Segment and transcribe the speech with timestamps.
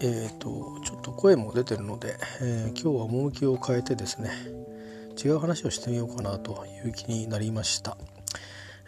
[0.00, 4.30] えーと、ちょっと声も出てるので、えー、今日は趣を変えてですね
[5.22, 7.96] 違う話をしてみようかなという気になりました。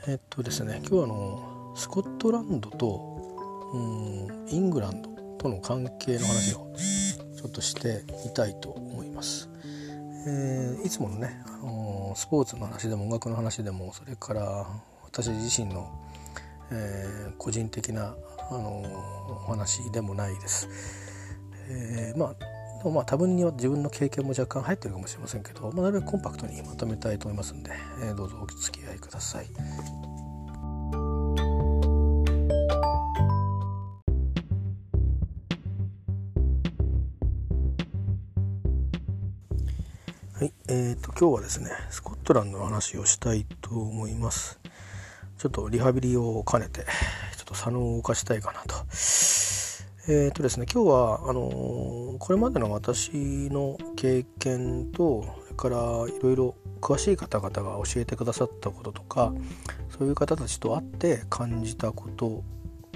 [0.07, 5.09] えっ、ー、とですね今日はあのスコットランドとうんイングランド
[5.39, 6.73] との関係の話を
[7.37, 9.49] ちょっとしてみたいと思います、
[10.27, 14.67] えー、いつものね、あのスポーツの話でも音楽の話でもそれから
[15.05, 15.89] 私自身の、
[16.73, 18.15] え、個人的な
[18.51, 18.83] あの
[19.47, 20.69] お話でもないです。
[21.71, 22.35] えー、ま
[22.85, 29.47] あまあ多分には自分の経験も若干入ってるかもしれませんけど、まあ、なるべくコンパクトにまとめたいと思いますんで、えー、どうぞお付き合いください。
[40.39, 44.61] はい、えーと、今日はですねスコットランドの話をしたいと思います
[45.37, 46.87] ちょっとリハビリを兼ねて
[47.49, 48.75] と左脳を動かしたいかなと。
[50.11, 53.11] えーとですね、今日はあのー、これまでの私
[53.51, 55.77] の経験とそれから
[56.09, 59.35] いろいろ詳しい方々が教えてくださったこととか
[59.91, 62.43] そういう方たちと会って感じたこと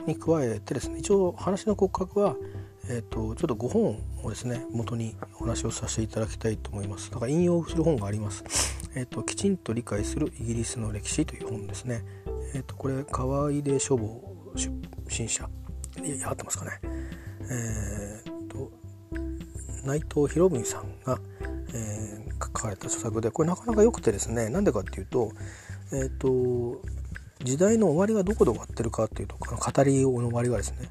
[0.06, 2.36] に加えてですね一応話の骨格は、
[2.88, 7.10] えーと、ちょっと5本をですね元にお話をさせていただきたいと思います。
[7.10, 8.42] だから引用する本があります、
[8.94, 12.04] えーと、きちんと理解するイギリスの歴史という本ですね、
[12.54, 14.31] えー、とこれ川出書房
[15.08, 15.48] 新社
[16.24, 16.80] 合ってますかね
[17.50, 18.70] えーと、
[19.84, 21.18] 内藤博文さんが、
[21.74, 25.32] えー、書かれた著作でこれなかなか良くてですねなんでかっていうと,、
[25.92, 26.80] えーと、
[27.44, 30.88] 時代の終わりがどこで終わってるかっていうとこの語りの終わりがですね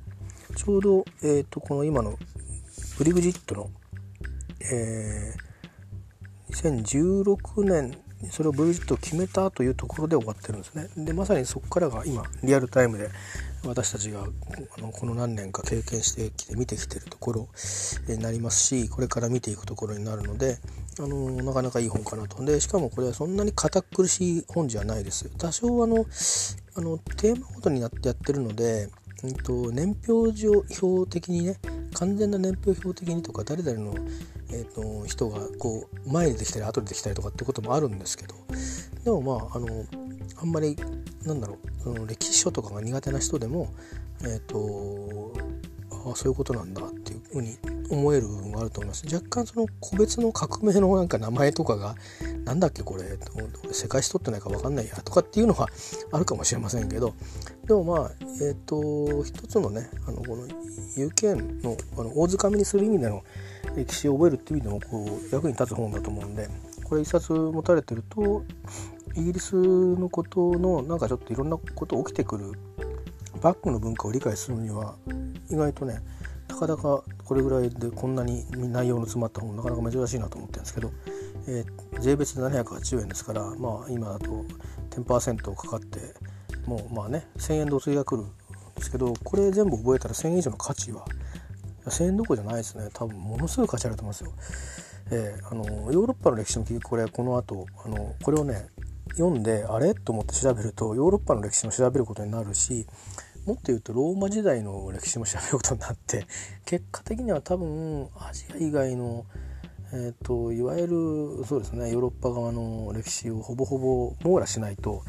[0.55, 2.17] ちょうど、えーと、この今の
[2.97, 3.69] ブリグジットの、
[4.71, 7.97] えー、2016年
[8.29, 10.89] それをブリグジットを決めたというところで終わってるんですね。
[11.05, 13.09] でまさにそこからが今リアルタイムで
[13.65, 17.49] 私たちがあのこの何年か経験してきて見てきてるところ
[18.07, 20.57] になりますしこれから見ていくところになるので
[20.99, 22.43] あのなかなかいい本かなと。
[22.43, 25.29] でしかもこれはそんなに堅苦しい本じゃないです。
[25.37, 26.05] 多少あの
[26.75, 28.89] あのテーマごとになってやってるので、
[29.23, 30.51] うんと、年表上
[30.81, 31.57] 表的にね
[31.93, 33.93] 完全な年表表的にとか誰々の、
[34.51, 38.35] えっと、人がこう前にできたり後でできたりとかってこともあるんですけど
[39.03, 39.85] でもまああの
[40.37, 40.75] あんまり
[41.23, 43.73] なんだろうその歴史書とかが苦手な人でも
[44.23, 45.33] えっ、ー、と
[46.05, 47.57] あそういうことなんだっていうふうに
[47.89, 49.05] 思える部分があると思います。
[49.13, 51.95] 若干その個別の革命のなんか名前とかが
[52.45, 53.03] なんだっけこれ
[53.71, 55.67] 世界史取ってないか分かんないやとかっていうのは
[56.11, 57.13] あるかもしれませんけど
[57.67, 60.47] でもまあえっ、ー、と一つのねあのこの
[60.97, 63.23] UK のあの大掴みにする意味での
[63.75, 66.47] 歴史を覚えるっていう意味でもこう役に立つ本だと思うんで
[66.83, 68.43] これ一冊持たれてると
[69.15, 72.53] イギリスのことのなんかちょっといろんなこと起きてくる
[73.41, 74.95] バックの文化を理解するには
[75.49, 75.99] 意外とね
[76.47, 80.91] たかだかこれぐらいでこんなに内容の詰まった本なかなか珍しいなと思ってるんですけど、
[81.47, 84.45] えー、税別で780円ですからまあ今だと
[84.91, 85.99] 10%かかって
[86.65, 88.25] もうまあね1000円同追が来るん
[88.75, 91.05] ですけどこれ全部覚えたら1000円以上の価値は
[91.85, 94.33] 1000円どころじゃないですね多分ものすごい価値あると思いますよ。
[95.13, 98.67] えー、あのヨーロッパの歴史も結局これこの後あのこれをね
[99.17, 99.93] 読んであれ？
[99.93, 102.87] と思って調べるとヨーロッパの歴史も調べることになるし
[103.45, 106.27] もっと言うとローマ時代の歴史も調べることになって
[106.65, 109.25] 結果的には多分アジア以外の、
[109.93, 110.87] えーと、いわゆ
[111.39, 115.03] るそうですねヨーロッパ側の歴史をほぼほぼ網羅しないと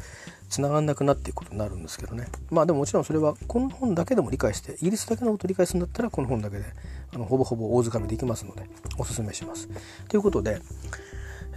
[0.49, 6.65] つながんなくなっていくことになるんですけどねまあでももちろんそれはこの本だけでも理解してイギリスだけのことを理解するんだったらこの本だけで
[7.13, 8.67] あのほぼほぼ大掴みできますので
[8.97, 9.69] おすすめします。
[10.07, 10.61] ということで、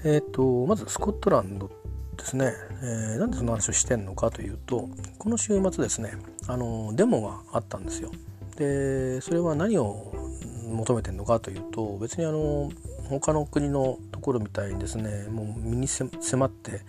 [0.05, 1.71] えーと、まずスコットランド
[2.17, 4.89] ですね、えー、なんでその話をしてんのかというと
[5.19, 6.13] この週末ですね
[6.49, 8.11] あのデモがあったんですよ。
[8.57, 10.15] でそれは何を
[10.69, 12.71] 求めてるのかというと別にあの
[13.09, 16.81] 他の国のところみたいにですねもう身に迫って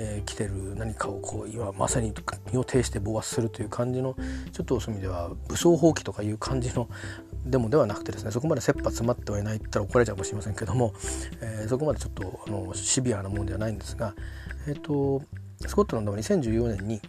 [0.00, 2.14] えー、来てる何かをこう今まさに
[2.52, 4.14] 身を挺して暴発するという感じの
[4.52, 6.88] ちょっとそういう意味では武装蜂起とかいう感じの
[7.44, 10.94] デモではなくてですねそこまで切羽詰まってはいないって言ったら怒られちゃうかもしれませんけども、
[11.40, 14.14] えー、そこまでちょっとあのシビアなものではないんですが、
[14.68, 15.22] えーと、
[15.66, 17.00] スコットランドは2014年に、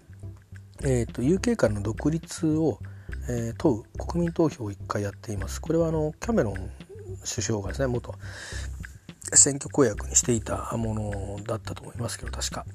[0.84, 2.80] えーと、UK からの独立を、
[3.30, 5.60] えー、問う国民投票を1回やっています。
[5.62, 6.54] これはあのキャメロン
[7.24, 8.16] 首相がですね元
[9.34, 12.66] 選挙公約にしていたものだったと思いますけど確か、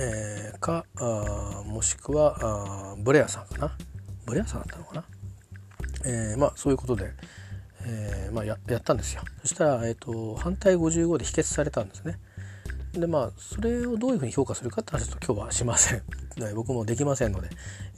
[0.00, 3.76] えー、かあもしくはあブレアさんかな。
[4.26, 5.04] ブレアさんだったのかな、
[6.04, 7.12] えー、まあそういうことで、
[7.84, 9.22] えーまあや、やったんですよ。
[9.42, 12.18] そしたら、えーと、反対55で否決されたんですね。
[12.92, 16.02] でまあそれをどういうふうに評価するかって話と今日はしません。
[16.54, 17.48] 僕もできませんので、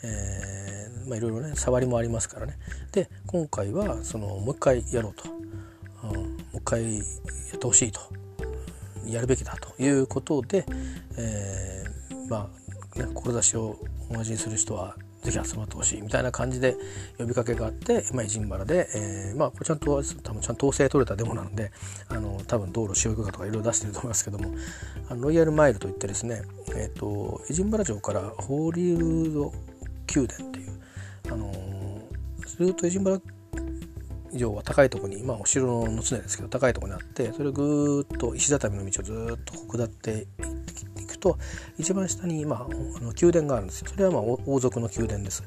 [0.02, 2.58] えー、まあいろいろね触りもありますからね。
[2.92, 5.24] で今回はそのもう一回やろうと、
[6.04, 6.22] うん、も
[6.54, 7.04] う一回や
[7.56, 8.00] ってほしいと。
[9.06, 10.64] やるべきだということで、
[11.16, 12.50] えー、ま
[12.96, 13.78] あね志を
[14.10, 16.76] 同じにする人はぜひ集まってほしいみたいな感じで
[17.16, 21.70] 呼びかけがあって、まあ、ジンバラで、えー、まあこれちゃんと多分ちゃんと統制取れたデモなので
[22.08, 24.54] あの多分道路使用許可とかいろいろ出してると思いますけども
[25.08, 26.42] あのロイヤルマイルといってですね、
[26.74, 29.52] えーと、エジンバラ城からホーリールード
[30.14, 30.72] 宮殿っていう、
[31.30, 33.20] あのー、ずっとエジンバラ
[34.34, 40.26] 城は高いところに、まあ、お城の常ですけど高いところにあってそれをぐーっと石畳の道をずっと下って
[41.00, 41.38] いくと
[41.78, 42.69] 一番下に、まあ、あ
[43.00, 43.88] の宮殿があるんですよ。
[43.88, 45.42] それはまあ王族の宮殿です。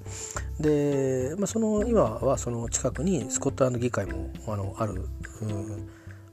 [0.60, 5.08] で、まあ、その今はその近くにスコットランド議会もあのある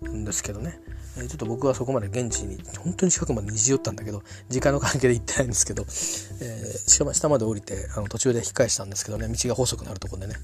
[0.09, 0.81] んですけどね。
[1.15, 10.35] ちょっと僕はそこまで現地に本当に近くまで虹寄ったんだけど時間の関係で行ってないんですけど、えー、しかも下まで降りてあの途中で引き返したんですけどね道が細くなるところでね。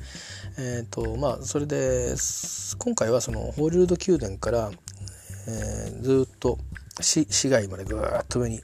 [0.58, 2.14] えっ、ー、とまあそれで
[2.76, 4.70] 今回はそのホーリウッド宮殿から、
[5.46, 6.58] えー、ずっと
[7.00, 8.60] 市市街までぐーっと上に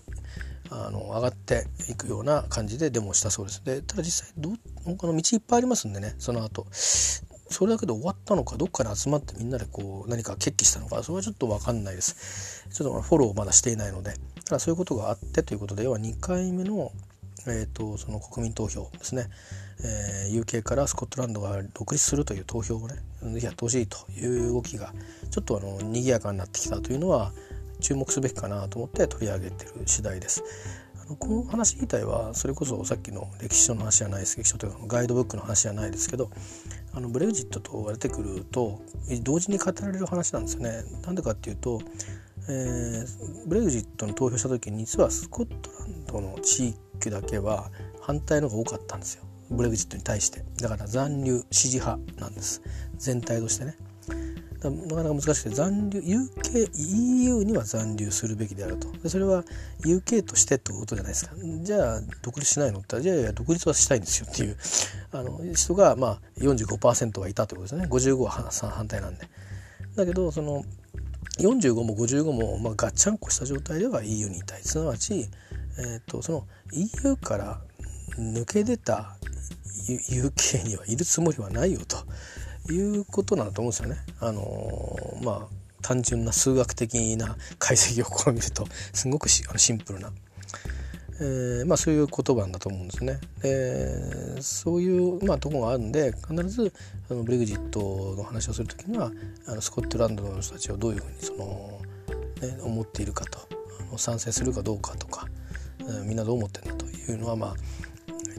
[0.77, 3.65] あの上がっていくような感じでデモをしたそうです。
[3.65, 4.51] でただ実際ど
[4.85, 6.67] 他の道いっぱいありますんでねその後。
[6.73, 12.67] それだけで終わったのかどっかに集まってみんなでこう何か決起したのかそれはちょっと分かんないです。
[12.73, 14.15] ちょっとフォローをまだしていないので。
[14.45, 16.93] ただそういうことがあってということで要は2回目の
[17.47, 19.29] えーと、その国民投票ですね、
[19.85, 22.97] えー、UK からスコットランドが独立するという投票をね
[23.41, 24.95] やってほしいという動きが
[25.31, 27.33] ちょっとあの賑やかになってきたというのは
[27.85, 30.43] 注目すべきかなと思って取り上げてる次第です。
[31.03, 36.31] あのこの話自体はそれこそさっきの歴史書の話じゃないです歴史書というかガイドブックの話じゃないですけど
[36.95, 38.81] あのブレグジットと出てくると
[39.23, 40.83] 同時に語られる話なんですよね。
[41.03, 41.83] なんでかっていうと、
[42.49, 47.71] えー、ブレグジットの投票した時に実はスコットランドの地域だけは
[48.01, 52.63] 反対のが多かったんですよブレグジットに対してだから残留支持派なんです
[52.97, 53.77] 全体としてね。
[54.71, 58.91] なかなか難しくて残留 UK EU には残留するべきであると。
[59.03, 59.45] でそれは
[59.81, 61.35] UK としてってことじゃないですか。
[61.63, 62.81] じゃあ独立しないの？
[62.81, 64.57] ってじゃあいや独立はしたいんですよっていう
[65.13, 67.93] あの人がまあ45%はいたということですね。
[67.93, 69.29] 55は反対なんで。
[69.97, 70.65] だけどその
[71.39, 74.63] 45も55も、まあ、ガッチャンコした状態では EU にいたい。
[74.63, 75.29] すなわち、
[75.79, 77.61] えー、とその EU から
[78.17, 79.17] 抜け出た
[79.89, 81.97] UK にはいるつもりはないよと。
[82.73, 83.97] いうことなんだと思うんですよね。
[84.21, 89.45] あの、まあ単純な数学的な解析を試みるとすごくシ
[89.75, 90.11] ンプルな、
[91.21, 93.21] えー、まあ、そういう言葉なんだと思うんですね。
[93.43, 96.73] でそういう、まあ、とこがあるんで必ず
[97.11, 99.13] あのブレグジットの話をする時には
[99.47, 101.81] あのスコットランドの人たちをどういうふうにその、
[102.41, 103.39] ね、思っているかと
[103.81, 105.27] あの賛成するかどうかとか、
[105.81, 107.55] えー、みんなどう思ってんだというのはまあ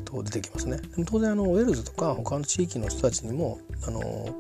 [0.02, 0.80] と出てきますね。
[1.06, 4.36] 当然あのウェールズとか他の地域の人たちにもあの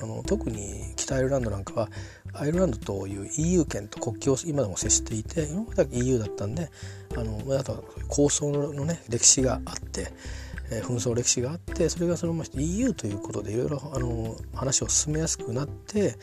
[0.00, 1.88] あの特に北アイルランドなんかは
[2.32, 6.70] アイルランドという EU 圏と国境を今でも接していて今までは EU だったんで
[7.16, 7.78] あのあとは
[8.08, 10.12] 構想のね歴史があって。
[10.70, 16.16] え、紛争歴史があってそれがそのまま EU ということでいろいろあの話を進めやすくなって、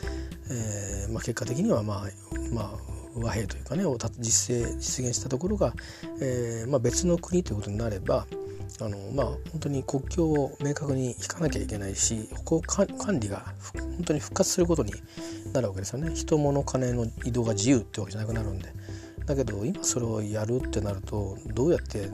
[0.48, 2.06] えーまあ、結果的にはまあ
[2.52, 5.74] まあ和平というかねを実践実現したところが、
[6.20, 8.26] えーまあ、別の国ということになれば
[8.80, 14.92] あのまあ本当に国境を明確に引かなきゃいけないしここ管理が本当に復活することに
[15.52, 16.14] なるわけですよね。
[16.14, 18.70] 人物金の移動が自由ってわけじゃなくなるんで。
[19.24, 22.08] だけど今それをやるってなるとどうやって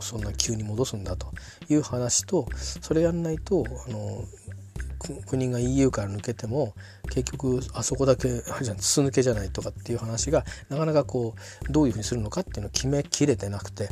[0.00, 1.28] そんな急に戻すんだと
[1.68, 4.24] いう話とそれやんないとあの
[5.26, 6.74] 国が EU から抜けても
[7.10, 11.34] 結局あそこだけあじゃん筒抜けじゃないとかっていう話がなかなかこ
[11.68, 13.88] うどういうふうにするのかっていうのを決めきれてなくて、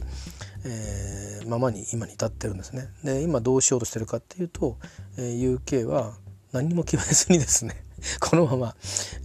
[0.65, 2.89] えー、ままに今に至ってるんですね。
[3.03, 4.79] で今どうしようとしてるかっていうと、
[5.19, 6.17] えー、UK は
[6.53, 7.85] 何も決めずにですね
[8.21, 8.77] このまま、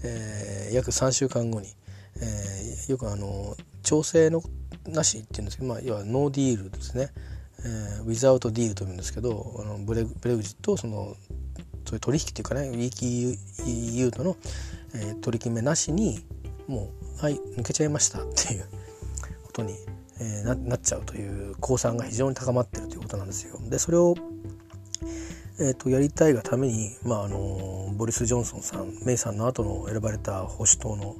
[0.03, 1.67] えー、約3週間後に、
[2.21, 4.41] えー、よくあの調整の
[4.87, 7.11] なしっていうんですけど、まあ、要はノーディールですね、
[7.59, 11.15] えー、ウィザウトディールというんですけどあのブレブレグジットをその
[11.85, 13.37] そういう取引っていうかねウィーキ
[13.97, 14.37] EU との、
[14.93, 16.23] えー、取り決めなしに
[16.67, 18.65] もうはい抜けちゃいましたっていう
[19.45, 19.73] ことに、
[20.19, 23.59] えー、ななっちゃうという公算が非常に高まってるということなんですよ。
[23.69, 24.15] でそれを
[25.61, 31.15] えーと、やりたいがために、まあ、あのボリス・ジョンソンさんメイさんの後の選ばれた保守党の、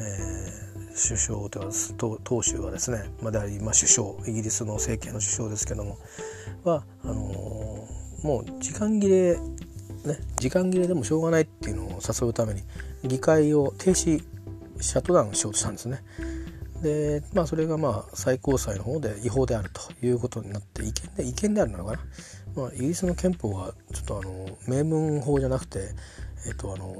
[0.00, 5.98] えー、首相というか党首はですね、まあ、であり、まあ、首相イギリスの政権の首相ですけども
[6.62, 7.14] はあの
[8.22, 9.38] もう時間切れ
[10.04, 12.62] ね、時間切れでもしょうがないっていうのを誘うために
[13.04, 14.22] 議会を停止
[14.80, 16.02] シャットダウンしようとしたんですね。
[16.82, 21.98] でまあそれがまあ最高裁の方で違法であるということになって違憲で違憲であるのかな、
[22.56, 25.90] まあ、イギリスの憲法はちょっとあの名文法じゃなくて
[26.46, 26.96] えっとあの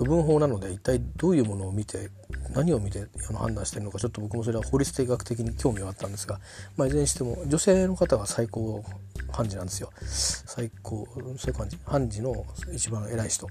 [0.00, 2.08] 不文法なので一体どういうものを見て
[2.54, 6.40] 何を見てあの判断してるのかちょっと僕もそれは法律的学的に興味はあったんですが、
[6.78, 8.82] まあ、いずれにしても女性の方が最高
[9.30, 9.90] 判事なんですよ。
[10.00, 13.46] 最高最高判事判事の一番偉い人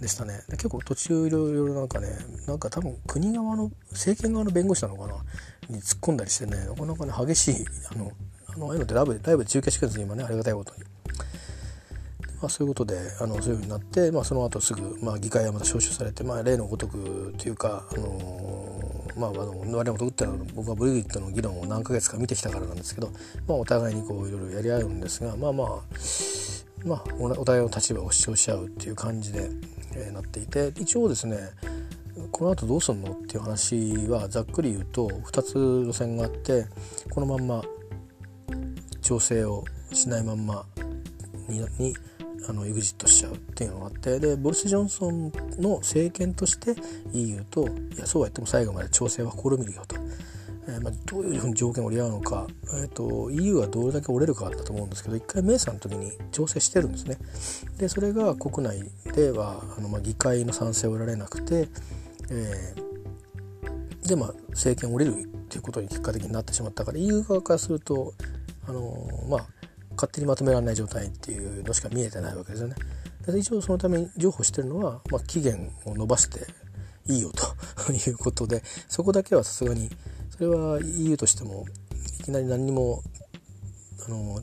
[0.00, 0.44] でしたね。
[0.50, 2.06] 結構途中いろいろなんかね
[2.46, 5.16] なんか多分国側の政権側の弁護士なのかな
[5.68, 8.12] に突っ込んだりしてねなかなかね激しいあの
[8.46, 10.84] あのあいうのってライブでライブ中継してくるんです今ねありがたいことに。
[12.40, 23.10] まあ、そういうことであのそういうふうになって、まあ、その後すぐ、まあ、議会はまた招集されて、まあ、例のごとくというか、あのまあ、あの我々のごとってのは僕はブリギットの議論を何ヶ月か見てきたからなんですけど、
[23.46, 25.68] まあ、お互いにこういろいろやり合うんですがまあまあ
[26.84, 29.50] まあ、お互いの立場を主張し合うっていう感じで、
[29.94, 31.36] えー、なっていて一応ですね
[32.32, 36.66] この後どうすんのっていう話はざっくり言うと2つ路線があって
[37.10, 37.62] このまんま
[39.02, 40.64] 調整をしないまんま
[41.48, 41.94] にに
[42.48, 46.74] あの EXIT しちゃうっていうのがあってでボリス・ジョンソンの政権として
[47.12, 49.96] EU といやそうは言っても最後まで調整は試みるよと。
[50.68, 57.16] えー、まあ、どういうふうに条件を折り合うのか、えーと、EU はどれだけ折れるかだと思うんですけど一回メーサーの時に調整してるんですね。
[57.78, 58.82] でそれが国内
[59.14, 61.68] ではあの、まあ、議会の賛成を得られなくて、
[62.30, 68.12] えー、でまあ政権を折れるっていうことに結果的になってしまったから EU 側からすると
[68.68, 68.94] あの
[69.28, 69.46] まあ
[70.00, 72.76] 勝手にまとめられない状態っていうのしか見えてないわけですよね。
[73.26, 76.46] で一応そのために譲歩してるのは、まあ、期限を延ばして
[77.06, 77.30] いいよ
[77.86, 79.90] ということでそこだけはさすがに
[80.30, 81.66] それは EU としても
[82.20, 83.02] いきなり何にも
[84.06, 84.40] あの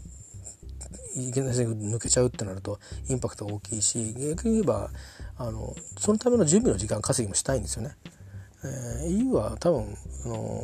[1.15, 4.91] いきなり抜けちゃうってなるとインパクトが大きいし逆に言えば
[5.37, 7.95] あのそのための準備の時間稼ぎもしたいんですよね。
[8.63, 9.95] えー、EU は多分
[10.25, 10.63] あの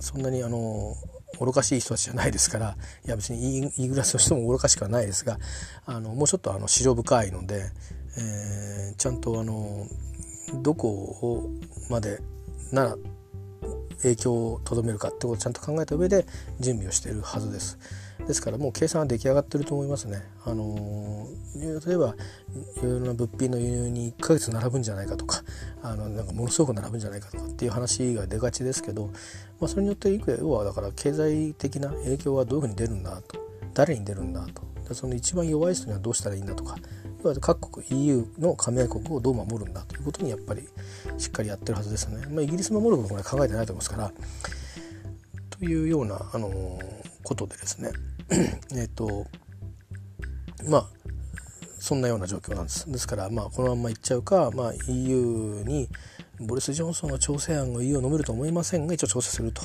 [0.00, 0.94] そんなにあの
[1.40, 5.38] 愚かしい人たちじゃないですからいや別にイーグラスの人も愚かしくはないですが
[5.86, 7.70] あのもうちょっとあの市場深いので、
[8.16, 9.86] えー、ちゃんとあの
[10.62, 11.50] どこを
[11.90, 12.20] まで
[12.72, 12.96] なら
[14.02, 16.24] 影響をとどめるかってことをちゃんと考えた上で
[16.60, 17.78] 準備をしているはずです。
[18.28, 20.22] ですからもう計算は出来上がってると思いますね。
[20.44, 22.14] あの例えば
[22.76, 25.42] いろいろな物品の輸入に1ヶ月並ぶんじゃないかとか
[25.82, 29.06] あのなんかものすごく並ぶんじゃないかとかっていう話が出がちですけど、
[29.60, 33.48] まあ、それによって要はだから経済的な影響はどういうふうに出るんだと。
[33.72, 34.94] 誰に出るんだと。
[34.94, 36.76] その一番弱い人にはどうしたらいいんだとか。
[37.24, 40.68] 要は各国 EU の加盟国をどう守るんだということにやっぱり
[41.16, 42.26] しっかりやってるはずですね。
[42.28, 44.12] まあ、イギリス守ることは考えてないと思いますから。
[45.50, 46.78] というような、あの
[47.24, 47.90] ことでですね。
[48.76, 49.26] えっと
[50.68, 50.86] まあ
[51.78, 52.90] そんなような状況なんです。
[52.90, 55.88] ですからまあこのままいっちゃうか、まあ、EU に
[56.40, 59.62] ボリス・ジョンソンの調整案を EU を飲めると思いませんが一応調整すると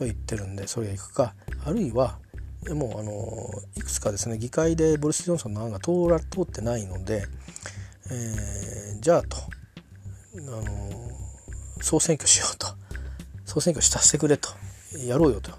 [0.00, 1.34] 言ってるんでそれがいくか。
[1.64, 2.18] あるいは
[2.70, 7.26] もうあのいくつかですね議会でボリス・ジョンソンの案が通ら通ってないので、
[8.10, 9.36] えー、じゃあと
[10.36, 10.62] あの
[11.80, 12.66] 総選挙しようと。
[13.44, 14.48] 総選挙させてくれと。
[15.06, 15.50] やろうよと。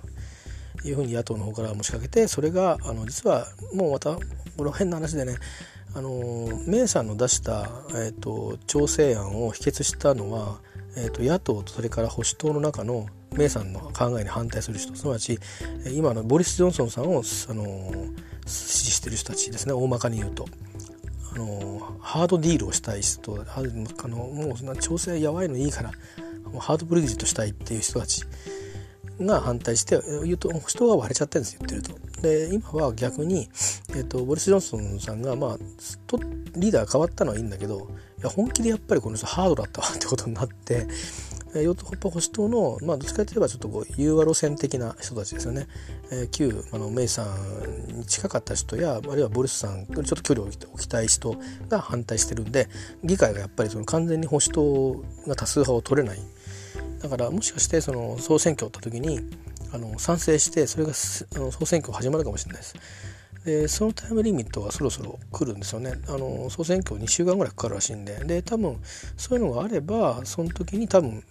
[0.86, 4.18] いうふうに野党の方から持ちかけてそれがあの実はもうまた
[4.58, 5.36] これ変な話でね
[5.96, 6.10] あの
[6.68, 10.60] メイさんの出した、えーと、調整案を否決したのは、
[10.98, 15.40] えーと、野党とそれから保守党の中のメイさんの考えに反対する人すなわち
[15.94, 17.94] 今のボリス・ジョンソンさんをあの
[18.46, 20.46] 支持してる人たちですね大まかに言うと。
[21.34, 23.62] あのハードディールをしたい人あ
[24.08, 25.92] のもうそんな調整やばいのいいから
[26.46, 28.24] もうハードブリッジとしたいっていう人たち
[29.22, 32.22] が反対して言うと人が割れちゃってるんです言ってると。
[32.22, 33.50] で今は逆に、
[33.90, 35.58] えーと、ボリス・ジョンソンさんが、まあ、
[36.08, 36.18] と
[36.56, 37.88] リーダー変わったのはいいんだけど
[38.20, 40.88] いや本気でやっぱりこの人ハードだったわってことになって
[41.64, 45.68] 与党保守党の、まあ、どっちかといえばちょっとこう融和路線的な人たちですよね、
[46.12, 51.36] えー、旧あのメイさんに近かった人やあるいはボリスさんちょっと距離を置きたい人
[51.70, 52.68] が反対してるんで
[53.04, 56.20] 議会がやっぱりその完全に保守党が多数派を取れない
[57.06, 59.20] だからもしかしてその総選挙をった時に
[59.72, 60.92] あの賛成してそれが
[61.36, 62.76] あの総選挙始まるかもしれないです。
[63.46, 65.94] でそのタイムリミットがそろそろ来るんですよね。
[66.08, 68.16] あの総選挙2週間ぐらいかかるらしいんで。
[68.26, 68.82] で多分
[69.18, 71.24] そういうのがあればその時に多分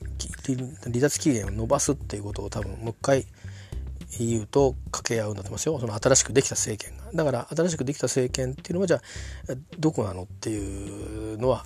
[0.85, 3.27] 離脱期限を延ばすっていうことを多分もう一回
[4.21, 5.81] EU と掛け合うんだと思いますよ。
[5.81, 7.11] その新しくできた政権が。
[7.13, 9.01] だから新しくできた政権っていうのはじゃあ
[9.81, 11.65] どこなのっていうのは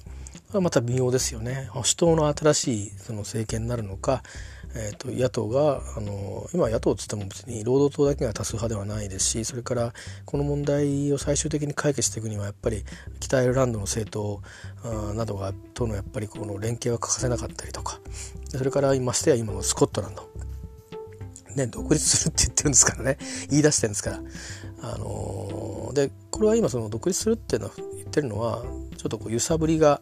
[0.52, 1.68] また微妙ですよね。
[1.70, 4.22] 保守党の新しいその政権になるのか、
[4.74, 9.92] えー、と野党があの今野党っつっても別に労働党だけが多数派ではないですしそれから
[10.24, 12.84] この問題を最終的に解決していくにはやっぱり
[13.20, 18.00] 北アイルランドの政党などがとのやっぱりこの連携は欠かせなかったりとか
[18.48, 20.28] それからましてや今のスコットランド。
[21.56, 23.18] ね、独立するって言ってるんですからね。
[23.50, 24.20] 言い出してるんですから。
[24.80, 28.62] あのー、でこれは今その独立するっていうのは言ってるのは
[28.96, 30.00] ちょっとこう揺さぶりが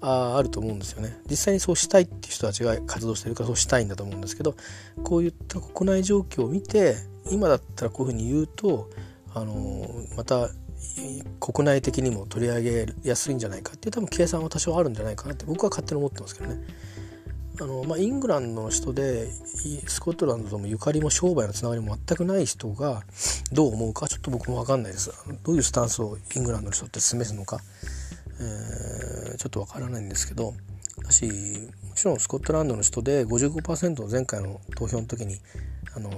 [0.00, 1.18] ああると思うんですよね。
[1.28, 4.54] 実際にそうしたいっていう人たちが活動してるからそうしたいんだと思うんですけど
[5.02, 6.96] こういった国内状況を見て
[7.30, 8.90] 今だったらこういうふうに言うと
[9.34, 10.48] あのまた
[11.40, 16.60] 国内的にも取り上げやすいんじゃないかっていう多分計算は多少あるんじゃないかなって僕は勝手に思ってますけどね。
[17.58, 19.30] あのまあ、イングランドの人で
[19.86, 23.02] スコットランドともゆかりも商売のつながりも全くない人が
[23.50, 25.10] どう思うかちょっと僕も分かんないです。
[25.42, 27.60] どういうスタンスをイングランドの人って示すのか、
[28.40, 30.54] えー、ちょっと分からないんですけど
[31.02, 35.36] だしもちろんスコットランドの人で55%前回の投票の時に
[35.94, 36.10] あの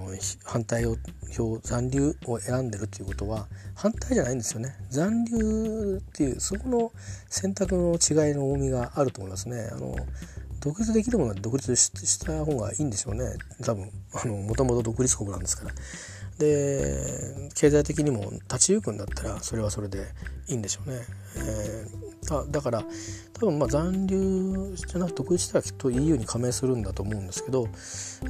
[0.44, 0.96] 反対を
[1.30, 3.46] 票残留を選んでるっていうことは
[3.76, 4.74] 反対じゃないんですよね。
[4.90, 6.92] 残留っていうそこの
[7.28, 9.68] 選択の違いの重みがあると思いますね。
[9.70, 9.94] あの
[10.60, 13.36] 独立できるものは独立した方がいいんでしょうね。
[13.64, 13.88] 多分
[14.46, 15.74] もともと独立国なんですから。
[16.38, 20.06] で経済的にも立ち行くんだったらそれはそれで
[20.46, 21.00] いいんでしょうね、
[21.36, 22.07] えー、
[22.50, 22.84] だから
[23.32, 27.68] 多分まあ残留じゃなく独立したらきっと EU に加盟するんだと思うんですけど、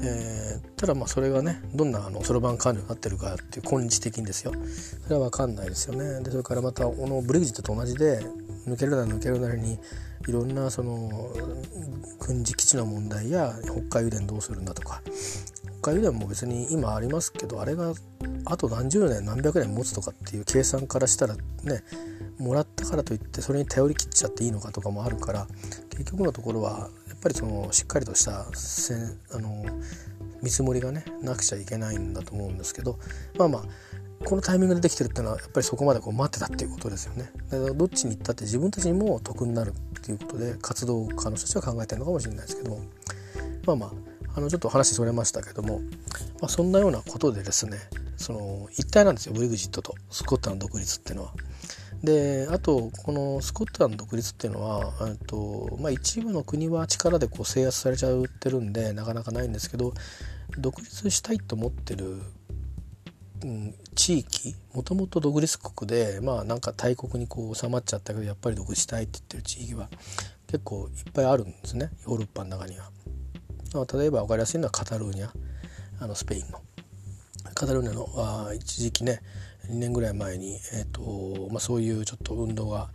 [0.03, 4.53] えー、ただまあそれがねどんなそろばん管理になってるかっていう根治的にですよ。
[5.05, 6.23] それは分かんないですよね。
[6.23, 8.21] でそれからまたこのブレグジットと同じで
[8.67, 9.79] 抜けるなら抜けるなりに
[10.27, 11.33] いろんなその
[12.21, 15.01] 軍事基地の問題や北海油田どうするんだとか
[15.81, 17.95] 海油田も別に今ありますけどあれが
[18.45, 21.83] あと何十年何百年持つとかっていう計算からしたらね
[22.39, 25.47] もらったからといってそれに頼り切っちゃっていいのかとかもあるから
[25.91, 29.65] 結局のところはやっぱりそのしっかりとしたせんあの
[30.43, 32.99] 見積もりがねなくちゃいけないんだと思うんですけど
[33.37, 33.65] まあまあ
[34.25, 37.31] このタイミングでできてるっていうのはやっぱりそこまでこう待ってたっていうことですよね。
[37.51, 42.79] だからどっちに行ったって自分たちにも得になるっていうことで活動家の人たちは考えてるのかもしれないですけど
[43.65, 43.93] まあまあ
[44.39, 45.81] あのちょっと話それましたけども、
[46.41, 47.77] まあ、そんなようなことでですね
[48.17, 51.33] その一体なんですよブリグジットとスコットランド独立っていうのは。
[52.05, 54.93] であとこのスコットランド独立っていうのは
[55.27, 59.93] と、まあ、一部の国は力でこう制圧されちゃってるんでなかなかないんですけど
[60.57, 62.21] 独立したいと思ってる
[63.45, 69.89] うん、地域もともと独立国でまあなんか大国にこう収まっちゃったけどやっぱり独立したいって言ってる地域は
[70.49, 72.91] 結構いっぱいあるんですねヨーロッパの中には。
[73.73, 75.29] 例えば分かりやすいのはカタルーニャ
[76.01, 76.61] あのスペインの。
[77.55, 79.21] カタルーニャのあ一時期ね
[79.69, 82.91] 2年ぐらい前に、えーとまあ、そういうちょっと運動が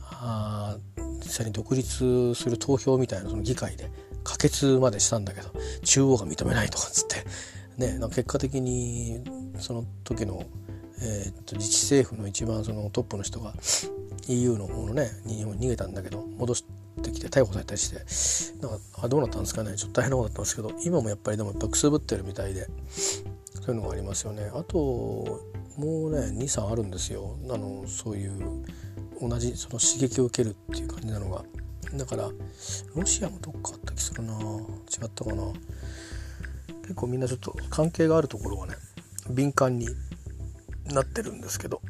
[0.00, 0.76] あ
[1.18, 3.90] 実際に独立する投票みたいなその議会で
[4.24, 5.50] 可決までしたんだけど
[5.84, 7.24] 中央が認めないとかっつって
[7.76, 9.20] ね結果的に
[9.58, 10.42] その時の、
[11.02, 13.54] えー、と自治政府の一番そのトップの人が
[14.28, 16.75] EU の方のね日本に逃げたんだけど戻して
[17.16, 17.96] きて逮捕されたりして
[18.60, 19.74] なんかあどうなったんですかね。
[19.76, 22.66] ちょっと大変なことだったんですけど今もやっぱりでもやっぱくすぶってるみたいで
[23.54, 24.50] そういうのがありますよね。
[24.54, 24.78] あと
[25.76, 27.36] もうね23あるんですよ。
[27.50, 28.64] あのそういう
[29.20, 31.44] 同じその刺激を受けるっていう感じなのが。
[31.94, 32.30] だから
[32.94, 34.34] ロシアもどっかあった気するな。
[34.34, 35.44] 違ったかな。
[36.82, 38.74] 結構みんなちょっと関係があるところはね
[39.30, 39.88] 敏感に
[40.86, 41.80] なってるんですけど。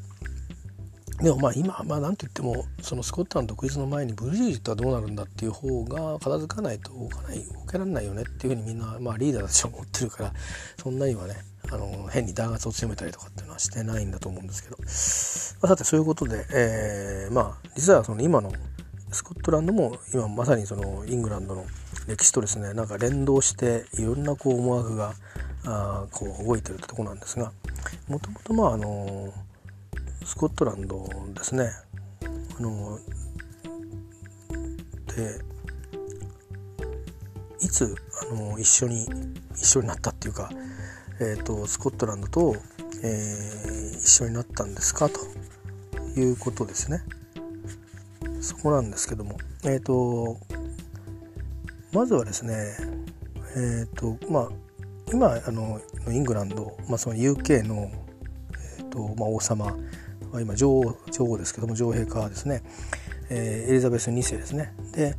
[1.22, 10.32] でもまあ今まあ何と言ってもそのスコットランド独立の前にブルージットはどうなるんだっていう方が片付かないと動かない動けられないよねっていうふうにみんなまあリーダーたちは思ってるから
[10.82, 11.34] そんなにはね
[11.72, 14.76] あの変に弾圧を強めたりとかっていうのはしてないんだと思うんですけど、
[15.62, 18.52] まあ、さてそういうことで、えー、まあ実はその今の
[19.10, 21.64] スコットランドも今まさにそのイングランドの
[22.06, 25.14] 歴史とですねなんか連動していろんなこう思惑が
[25.64, 27.52] あこう動いてるってとこなんですが
[28.08, 29.32] もともとまああの
[30.26, 31.70] スコットランドですね。
[32.58, 32.98] あの
[35.14, 35.40] で
[37.60, 37.94] いつ
[38.32, 39.06] あの一緒に
[39.54, 40.50] 一緒になったっていうか、
[41.20, 42.56] えーと、スコットランドと、
[43.04, 45.08] えー、一緒になったんですか？
[45.08, 45.20] と
[46.18, 47.02] いうことですね。
[48.40, 49.38] そこなんですけども。
[49.64, 50.38] えっ、ー、と
[51.92, 52.54] まずはですね
[53.54, 54.48] えっ、ー、とまあ
[55.12, 57.92] 今あのイングランド、まあ、その UK の、
[58.78, 59.76] えーとまあ、王様
[60.32, 62.62] は今女王女王ですけども女王陛下はですね、
[63.30, 64.74] えー、エリザベス2世ですね。
[64.92, 65.14] で、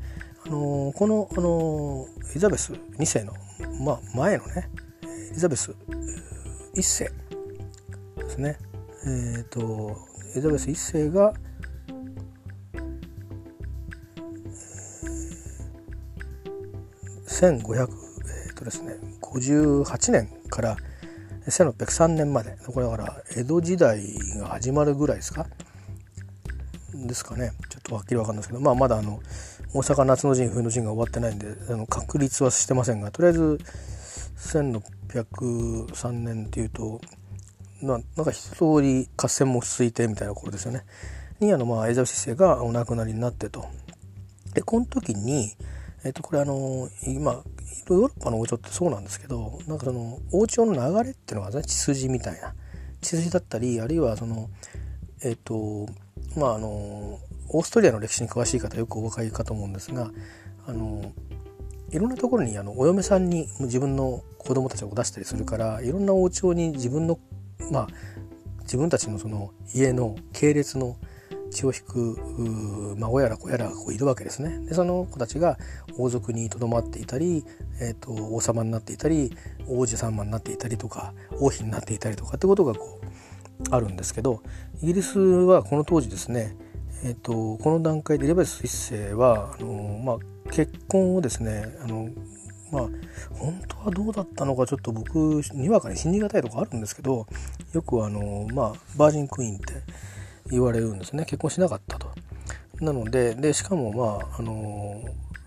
[0.45, 3.33] あのー、この、あのー、エリザベス2世の、
[3.83, 4.69] まあ、前のね
[5.03, 5.71] エリザベス
[6.75, 7.11] 1世
[8.17, 8.57] ですね。
[9.05, 9.97] えっ、と
[10.33, 11.33] エリザベス1世が
[17.27, 17.87] 1500
[18.55, 20.77] とですね58年から
[21.47, 22.57] 1603年まで。
[22.67, 24.01] これだから江戸時代
[24.37, 25.47] が始まるぐらいですか？
[26.93, 27.51] ですかね。
[27.69, 28.59] ちょっとはっきり分かんないですけど。
[28.59, 29.19] まあまだあの
[29.73, 33.59] 大阪夏の陣冬の陣が終わってないんであの確立はしてませんがとりあえず
[34.37, 37.01] 1603年っていうと
[37.81, 40.83] ななんか一通り合戦も落ち着いてみたいな頃ですよね。
[41.39, 43.67] にあのまあエリザベス1世がお亡くなりになってと。
[44.53, 45.51] でこの時に
[46.07, 52.53] えっとこれあの今ヨーロッパの王朝ってそうなんですけどなんかその王朝の流れっていうのが、ね、血筋みたいな
[53.01, 54.49] 血筋だったりあるいはその
[55.21, 55.85] えっと
[56.37, 60.09] まああのオーストリアの歴史に詳しい方よくお分かりかと思うんですが
[60.65, 61.11] あの
[61.91, 67.19] いろんなところにあのお嫁さんに自分の子供たちを出したりするからいろんな王朝に自分の
[67.69, 67.87] まあ
[68.61, 70.95] 自分たちのその家の系列の
[71.51, 74.59] 血を引く孫やら子やらがこういるわけですね。
[74.67, 75.57] でその子たちが
[75.97, 77.45] 王族にとどまっていたり、
[77.81, 79.35] えーと、王様になっていたり
[79.67, 83.07] 王子様になっていたりとか王妃になっていたりとかってことがこう
[83.71, 84.41] あるんですけど
[84.81, 86.55] イギリスはこの当時ですね、
[87.03, 92.09] えーと、この段階でエリザベス1世はあの、まあ、結婚をですねあの
[92.71, 92.81] まあ
[93.31, 95.15] 本当はどうだったのかちょっと僕
[95.53, 97.25] にわかに信じがたいとこあるんですけど
[97.73, 99.73] よくあのまあバージンクイーンって
[100.49, 102.09] 言われるんですね結婚しなかったと。
[102.79, 105.01] なのででしかもまああの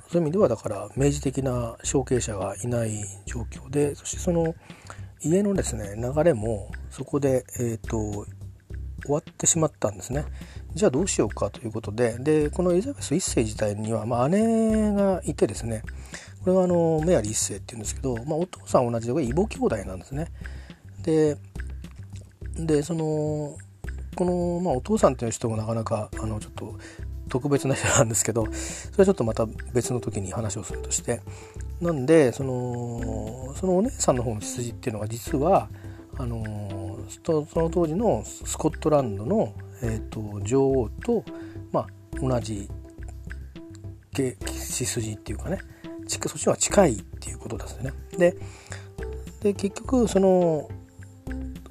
[0.08, 4.54] そういう意味ではだから明示的な承継者がいない状況でそしてその
[5.22, 8.26] 家のですね流れもそこで、えーと
[9.02, 10.24] 終わってしまったんですね。
[10.74, 15.82] じゃあどうしようかということででこのエリザベス1世自体には、まあ、姉がいてですね
[16.44, 20.28] これはあのメアリー1世っていうんですけど、まあ、お父さん同じで異母兄弟なんですね。
[21.02, 21.36] で
[22.54, 23.56] でその
[24.14, 26.78] この、まあ、お父さんという人もなかなかあのちょっと
[27.28, 31.20] 特別な人なんですけどそれはちょっとまた別の時に話をするとして
[31.80, 35.68] なんでそのそのお姉さんの方の血筋っていうのが実は
[36.18, 41.24] あのその当時のスコットランドの、えーと、女王と、
[41.72, 41.86] まあ、
[42.20, 42.68] 同じ
[44.12, 45.58] 血筋っていうかね
[46.06, 47.92] そっちは近いっていうことですね。
[48.18, 48.36] で
[49.40, 50.68] で結局その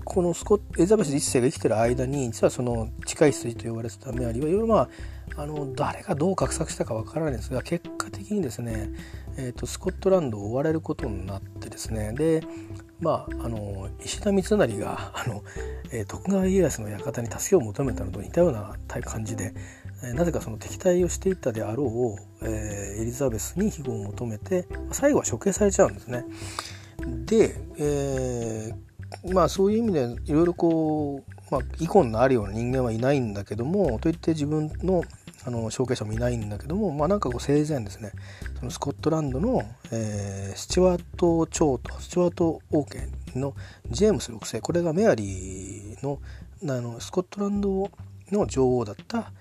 [0.10, 4.89] このスコエリザベス1世が生きてる間に実はその近い筋と呼ばれてたメアリーはいろいろまあ
[5.36, 8.89] あの誰がどう画策したかわからないんですが結果的にですね、
[9.38, 12.41] えーと、スコットランドを追われることになってですねで
[13.00, 15.43] まああの石田三成があの、
[15.91, 19.54] えー、徳川家康の館に助けを求めたのと似たような感じで、
[20.04, 26.26] えー、なぜかその敵対をしていったであろう、えー、エリザベスに庇護を求めて最後は処刑されちゃうんですね。
[27.28, 28.88] で、えー
[29.34, 35.04] まあそういう意味でいろいろこう、まあ、遺恨のあるような人間はいないんだけどもといって自分の
[35.45, 38.12] あの証券者もいないんだけどもまあなんかこう生前ですね
[38.60, 43.54] そのスコットランドの、えー、スチュワート朝とスチュワート王家の
[43.89, 46.19] ジェームス6世これがメアリーの
[46.63, 47.89] あのスコットランド
[48.32, 49.32] の女王だった、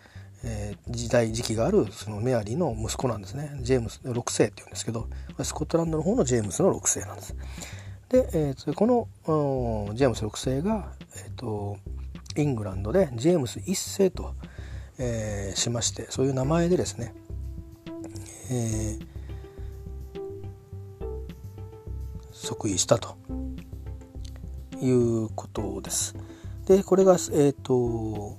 [0.44, 5.08] えー、時代時期があるそのメアリーの息子なんですねジェームス6世っていうんですけど
[5.42, 7.34] スコットランドの方のジェームスの6世なんです。
[8.08, 11.76] で、えー、このジェームス6世が、えーと、
[12.36, 14.34] イングランドでジェームス1世と、
[14.98, 17.14] えー、しましてそういう名前でですね、
[18.50, 19.06] えー、
[22.32, 23.16] 即位したと
[24.80, 26.14] いうことです。
[26.66, 28.36] でこれが、えーと、こ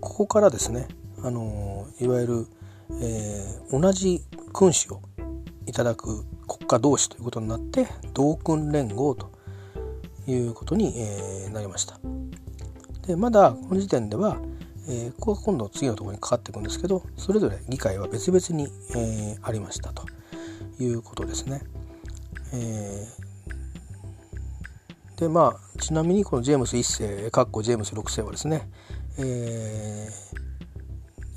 [0.00, 0.88] こからですね
[1.22, 2.46] あのいわゆる、
[3.00, 4.20] えー、同じ
[4.52, 5.00] 君主を
[5.66, 9.30] いただく国家同士ということになって同訓連合と
[10.26, 11.98] いうことに、え、なりました。
[13.06, 14.38] でまだこの時点では、
[14.88, 20.06] え、ここが今度次のところにかかっていくんですけどそれぞれ議会は別々に、え、ありましたと
[20.78, 21.62] いうことですね。
[22.52, 23.06] え、
[25.16, 28.68] でまあちなみにこのジェームス1世かっこジェームス6世はですね、
[29.18, 30.08] え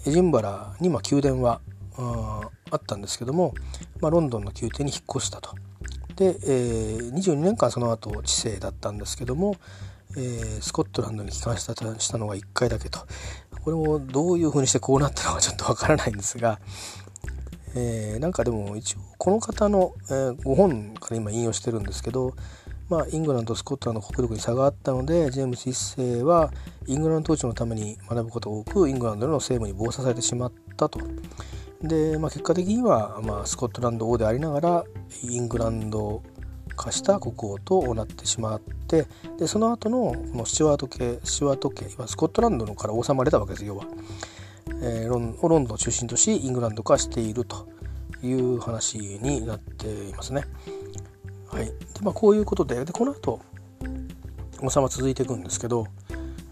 [0.06, 1.62] ー、エジンバラにまあ宮殿は
[1.98, 3.54] ああったんですけども、
[4.00, 5.56] まあ、ロンドンの宮廷に引っ越したと。
[6.16, 9.56] で、えー、22年間その後知性だったんですけども、
[10.16, 13.00] えー、スコットランドに帰還したしたのが1回だけと
[13.64, 16.60] これもどういうふうにしてこうなったのかちょっとわからないんですが、
[17.76, 22.34] えー、なんかでも一応この方の、えー、ご本から今引用してるんですけど、
[22.90, 26.52] まあ、イングランドとスコットランドの国力に差があったのでジェームス1世は
[26.88, 31.00] イングランド統治のために学ぶことが多くイングランドの政務に暴殺されてしまったと。
[31.82, 34.84] で、まあ、結果的には、まあ、スコットランド王でありながら
[35.24, 36.24] イングランド
[36.76, 43.86] 化した国王となってしまってでその後のこのスチュワート系スチュワート系スコットランドのから治まれたわけです要は、
[44.82, 47.68] えー、ロンロンドンを中心としイングランド化していると
[48.24, 50.44] いう話になっていますね。
[51.50, 53.40] はいでまあ、こういうことででこの後
[54.70, 55.88] 治ま続いていくんですけど、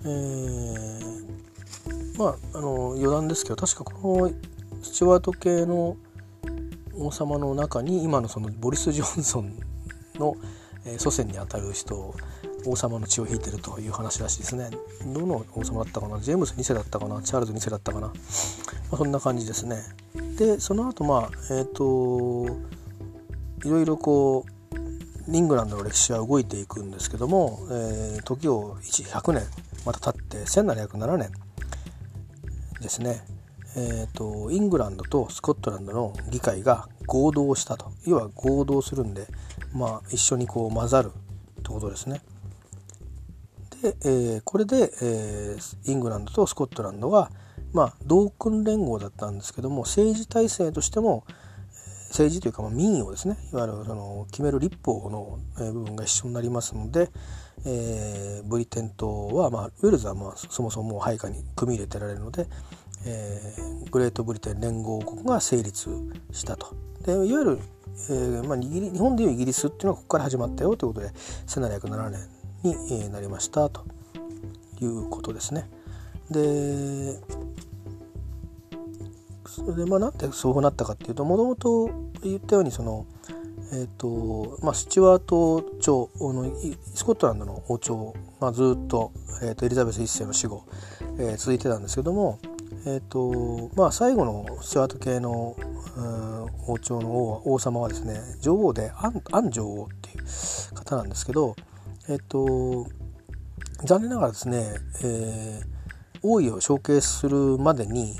[0.03, 4.31] えー、まああの余談ですけど確かこの
[4.85, 5.97] スチュワート系の
[6.95, 9.51] 王様の中に今のそのボリス・ジョンソン
[10.19, 10.35] の、
[10.99, 12.13] 祖先にあたる人
[12.67, 14.69] 王様の血を引いてるという話らしいですね。
[15.07, 16.19] どの王様だったかな？
[16.19, 17.19] ジェームス2世だったかな？
[17.23, 18.13] チャールズ2世だったかな、ま
[18.91, 19.77] あ、そんな感じですね。
[20.37, 22.55] でその後まあえっ、ー、と
[23.67, 29.43] いろいろこうイングランドの歴史は動いていくんですけども、えー、時を100年
[29.83, 31.31] また経って1707年
[32.79, 33.34] ですね。
[33.77, 39.27] えーと、イングランドとスコットランドの議会が合同したと要は合同するんで、
[39.73, 41.11] まあ、一緒にこう混ざる
[41.59, 42.21] ってことですね。
[43.81, 47.29] で、えー、これで、えー、イングランドとスコットランドが、
[47.73, 51.25] まあ、同訓連合だったんですけども政治体制としても
[52.09, 57.09] 政治というか、まあ、民意をですねいわゆるその決める立法の部分が一緒になりますので、
[57.65, 62.47] えー、ブリテン島は、まあ、ウェルズはまあそもそも配下に組み入れてられるので、
[63.05, 65.89] えー、グレートブリテン連合国が成立
[66.31, 66.75] したと。
[67.03, 67.59] でいわゆる、
[68.09, 71.13] えーまあ、日本でいうイギリスっていうのはここから始まったよということで
[71.47, 72.27] 1707年
[72.63, 73.85] になりましたと
[74.81, 75.69] いうことですね。
[76.31, 77.19] で
[79.47, 81.89] それでまあなんでそうなったかっていうともともと
[82.23, 83.05] 言ったようにその
[83.73, 86.51] えーとまあ、スチュワート朝の
[86.93, 90.63] スコットランドの王朝がずっと,、えーと、エリザベス1世の死後、
[91.17, 92.39] えー、続いてたんですけども、
[92.85, 95.55] えーとまあ、最後のスチュワート系の、
[96.67, 99.09] 王朝の王王様はですね女王でア
[99.41, 101.55] ン女王っていう方なんですけど、
[102.09, 102.87] えーと、
[103.85, 104.65] 残念ながらですね、
[105.03, 108.17] えー、王位を承継するまでに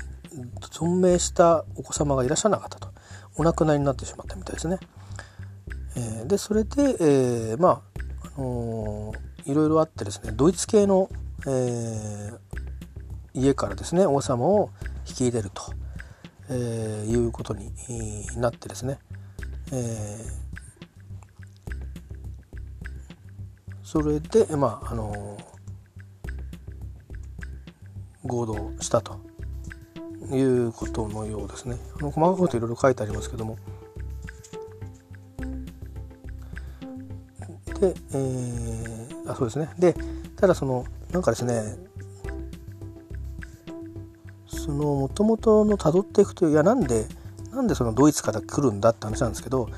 [0.60, 2.92] 存命したお子様がいらっしゃらなかったと
[3.36, 4.78] お亡くなりになってしまったみたいですね。
[5.96, 7.80] えー、でそれで、えー、まあ、
[8.36, 11.08] あのー、いろいろあってですねドイツ系の、
[11.46, 12.30] え
[13.36, 14.70] 家からですね王様を
[15.06, 15.62] 引き入れると、
[16.50, 17.70] えいうことに
[18.36, 18.98] なってですね、
[19.72, 20.18] え
[23.82, 25.36] それでまああの
[28.24, 29.20] 合同したと
[30.32, 31.76] いうことのようですね。
[32.00, 33.56] あの細かいこといろいろ書いてありますけども。
[37.80, 39.68] で、えー、あそうですね。
[39.78, 39.94] で、
[40.36, 41.76] ただその、なんかですね、
[44.66, 47.06] その、もともとの辿っていくという、いや、なんで、
[47.52, 49.68] なんでそのドイツから来るんだって話なんですけど、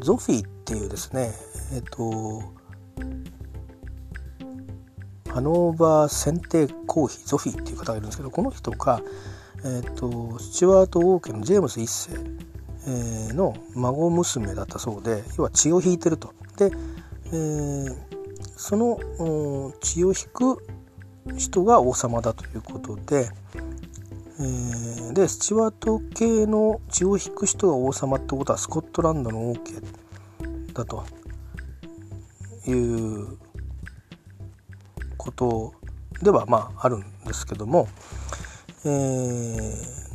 [0.00, 1.32] ゾフィーっていうですね、
[1.74, 2.42] えっ、と、
[5.32, 9.02] ハノーバー選定公妃ゾフィーっていう方がいるんですけどこの人が、
[9.58, 16.32] えーと、スチュワート王家のジェームス1世、え、の孫娘だったそうで要は血を引いてると。
[16.56, 16.70] で、
[17.26, 17.96] えー、
[18.56, 18.98] その
[19.80, 20.64] 血を引く
[21.36, 23.28] 人が王様だということで、
[24.38, 29.80] えー、でスチュワート系の血を引く人が王様ってことはスコットランドの王家
[30.74, 31.04] だと
[32.66, 33.38] いう
[35.16, 35.72] こと
[36.22, 37.88] ではまああるんですけども、
[38.84, 40.06] えー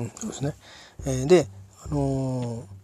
[0.00, 0.54] うん、そうですね。
[1.06, 1.46] えー、で、
[1.84, 2.77] あのー、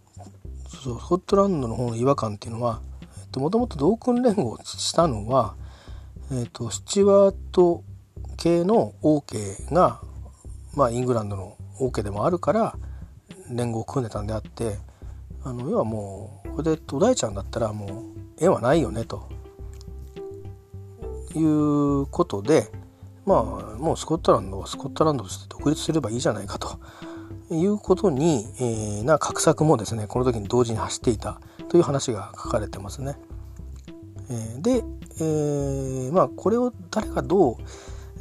[0.85, 5.55] そうスコットランドの方の違和感っていうのは、えっと、もともと同訓連合をしたのは、
[6.31, 7.83] えっと、スチュワート
[8.37, 9.99] 系の王家が、
[10.75, 12.75] まあ、イングランドの王家でもあるから
[13.49, 14.77] 連合を組んでたんであって
[15.43, 17.89] あの要はもうこれで途絶えちゃうんだったらもう
[18.39, 19.27] 縁はないよねと。
[21.33, 22.71] いうことで
[23.25, 23.41] まあ
[23.77, 26.79] もうスコットランドはスコットランドとして独立すればいいじゃないかと。
[27.51, 33.17] いうことに、えー、な画策もですねこの時に同時に走っていたという話が書かれてますね。
[34.29, 34.83] えー、で、
[35.19, 37.55] えー、まあこれを誰がどう、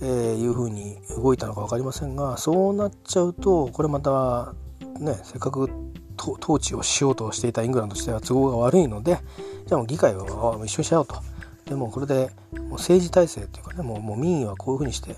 [0.03, 4.53] えー、いうふうに動いたのか分かりませんがそうなっちゃうとこれまた
[4.99, 5.71] ねせっかく
[6.19, 9.19] 統治をしようとしていたイングランドとしては都合が悪いので
[9.67, 10.25] じゃあもう議会は
[10.65, 11.34] 一緒にしちゃおうと。
[11.67, 15.17] でもこれでもう政治体制というかねもうもう民意はこういうふうにして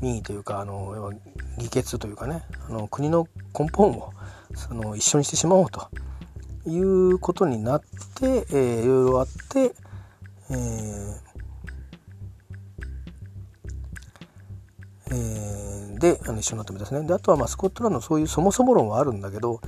[0.00, 1.12] 民意というかあの
[1.58, 3.26] 議決というかねあの国の
[3.58, 4.12] 根本を
[4.54, 5.88] その一緒にしてしまおうと
[6.66, 7.86] いうことになって、
[8.26, 9.72] えー、いろいろあって、
[10.50, 11.30] えー
[15.12, 17.06] えー、であの一緒になったみたいですね。
[17.06, 19.60] であとはまあスコットランドそういうそもそも論はあるんだけど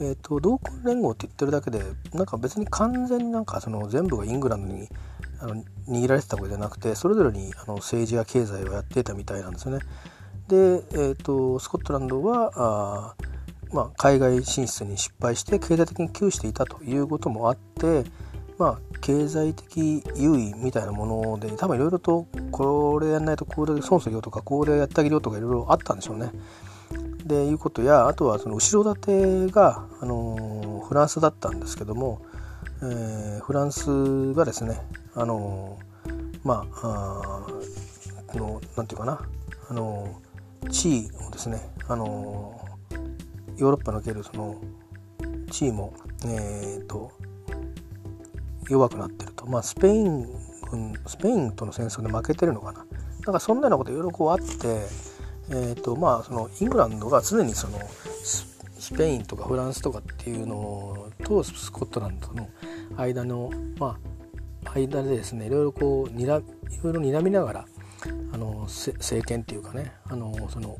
[0.00, 1.80] えーと、同婚連合って言ってるだけで
[2.12, 4.88] なんか別に完全になんかその全部がイングランドに
[5.40, 9.84] あの握られてたわけじゃなくてそれぞれにあの政治や経済をやってたみたいなんですよね。
[10.48, 13.14] で、えーと、スコットランドはあ、
[13.72, 18.04] まあ、海外進出に失敗して経済的に窮していたということもあって、
[18.58, 26.30] まあ経済的優位みたいなもので多分いろいろとこれやんないとこれ損するよとかこれやってあげるよとかいろいろあったんでしょうね。
[27.24, 32.20] でいうことやあとはその後ろ盾が、あの、フランスだったんですけども、
[32.82, 34.80] えー、フランスがですね、
[35.14, 35.78] あの、
[36.42, 37.46] まあ
[38.32, 39.20] あのなんていうかな、
[39.68, 40.20] あの
[40.70, 42.60] 地位をですね、あの
[43.56, 44.60] ヨーロッパにおけるその
[45.50, 47.12] 地位も、えーと、
[48.68, 50.26] 弱くなってると、まあ、スペイン
[50.70, 52.84] 軍スペインとの戦争で負けてるのかな。
[53.26, 54.44] なんかそんなようなこといろいろこうあって、
[55.50, 57.78] えーとまあ、そのイングランドが常にその
[58.22, 62.48] スペインとかフランスとかっていうのとスコットランドの
[62.96, 64.13] 間の、まあ、
[64.64, 66.42] 間でですねいろいろこうにらい
[66.82, 67.64] ろいろ睨みながら
[68.32, 70.76] あの政権っていうかねあのその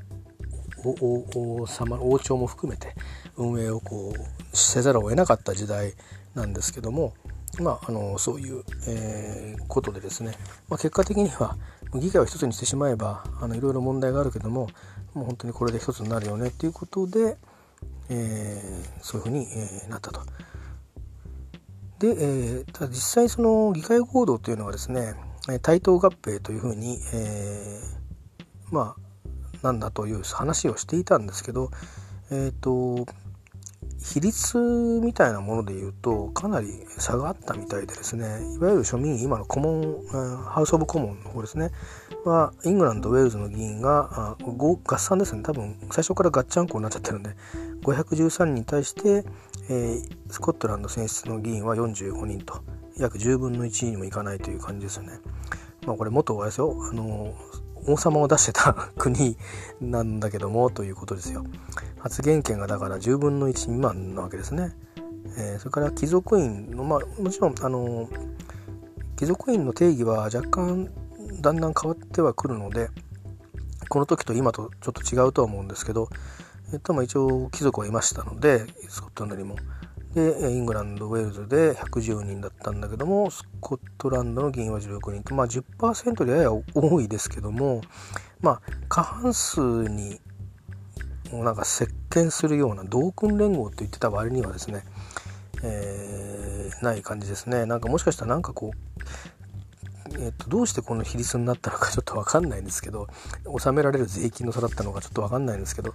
[0.84, 2.94] 王様王朝も含めて
[3.36, 5.94] 運営をこうせざるを得なかった時代
[6.34, 7.14] なんですけども、
[7.60, 10.32] まあ、あのそういう、えー、ことでですね、
[10.68, 11.56] まあ、結果的には
[11.94, 14.68] 議会を一つにしてしまえばあのいろいろ問題があるけども
[15.14, 17.36] もう本当にこれで一つになるよねっていうことで、
[18.10, 20.20] えー、そういうふうに、え、なったと。
[21.98, 25.14] で、えー、ただ実際その議会行動というのはですね
[25.62, 31.70] 対等合併というふうに、えー、まあなんだという話をしていたんですけど、
[32.30, 33.06] えーと、
[34.02, 34.58] 比率
[35.02, 38.26] みたいなもので言うとかなり差があったみたいでですね
[38.56, 40.06] いわゆる庶民今のコモン
[40.46, 41.70] ハウス・オブ・コモンの方ですね
[42.24, 45.42] はイングランドウェールズの議員が合算ですね。
[45.42, 47.30] 多分最初からガッチャンコになっちゃってるんで
[47.82, 49.24] 513人に対して、
[49.68, 52.62] えー、スコットランド選出の議員は45人と
[52.98, 55.20] 約10分の1にもいかないという感じですよね。
[55.86, 57.34] まあこれ元はですよあの
[57.86, 59.36] 王様を出してた 国
[59.80, 61.44] なんだけどもということですよ。
[61.98, 64.76] 発言権がだから10分の1未満なわけですね。
[65.36, 68.08] えー、それから貴族院のまあもちろんあの
[69.16, 70.90] 貴族院の定義は若干
[71.40, 72.90] だんだん変わってはくるので
[73.88, 76.08] この時と今とちょっと違うとは思うんですけど、
[76.74, 79.56] えっと、まあ一応貴族はいましたのでスコットランドにも。
[80.14, 87.80] でイングランドウェールズで110人だったんだけどもスコットランドの議員は16人とまあ10%でやや多いですけども
[88.40, 90.20] まあ過半数に
[91.32, 94.84] なんか席巻するような同訓連合と言ってた割にはですね、
[95.64, 98.78] えー、ない感じですねなんかもしかしたらなんかこう
[100.16, 103.08] えー、とどうしてこの比率になったのかちょっと分かんないんですけど
[103.46, 105.94] 納められる税金の差だったのかちょっと分かんないんですけど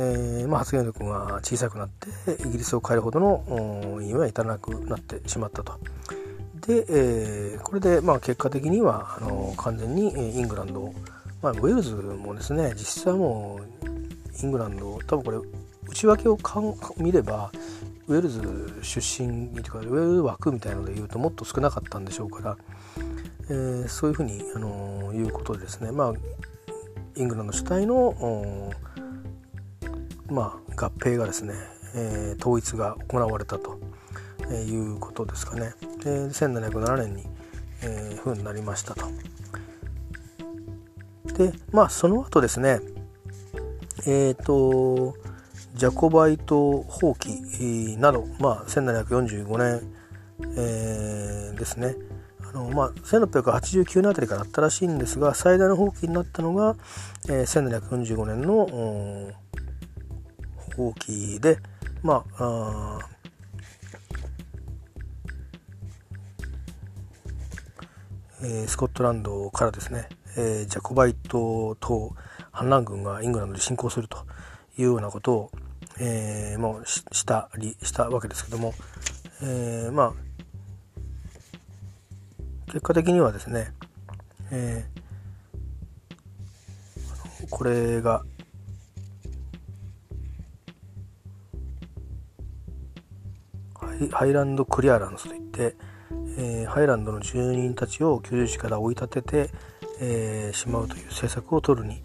[0.00, 5.72] えーまあ、発言力が小さくなってイギリスを変えるほどの意味は至らなくなってしまったと。
[6.66, 10.92] で、えー、これでまあ結果的にはあの完全にイングランド、
[11.42, 15.38] まあ、ウェールズもですね実際はもうイングランド多分これ
[15.88, 17.50] 内訳をかん見れば
[18.06, 18.40] ウェールズ
[18.82, 22.56] 出身というかウェールズ枠みたいので言うともっと少なかったんでしょうから、
[23.50, 26.12] えー、そういうふうに、あのいうことでですねまあ
[27.16, 28.14] イングランド主体の
[30.30, 31.54] まあ、合併がですね、
[31.94, 33.78] えー、統一が行われたと
[34.52, 35.72] いうことですかね。
[36.04, 37.26] で1707年に、
[37.82, 39.06] えー、ふうになりましたと。
[41.34, 42.80] でまあその後ですね
[44.06, 45.14] えっ、ー、と
[45.74, 49.92] ジャコバイト放棄など、まあ、1745年、
[50.56, 51.94] えー、ですね
[52.42, 56.74] あの、まあ、1689年あたりからあったらしいんですが最大の放棄になったのが、
[57.28, 58.66] えー、1745年の
[61.40, 61.58] で
[62.02, 62.98] まあ
[68.40, 72.14] えー、スコットランドからですね、えー、ジャコバイト島
[72.52, 74.18] 反乱軍がイングランドに侵攻すると
[74.76, 75.50] いうようなことを、
[75.98, 78.74] えー、もうしたりしたわけですけども、
[79.42, 80.28] えー、まあ
[82.66, 83.72] 結果的にはですね、
[84.52, 88.22] えー、これが
[94.12, 95.76] ハイランドクリアランスといって、
[96.36, 99.50] えー、ハイランドの住人たちを居住地から追い立てて、
[100.00, 102.02] えー、しまうという政策を取るに